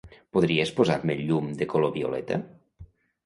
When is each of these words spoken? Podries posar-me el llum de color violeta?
Podries 0.35 0.71
posar-me 0.77 1.15
el 1.17 1.21
llum 1.27 1.51
de 1.61 1.67
color 1.75 1.93
violeta? 1.99 2.39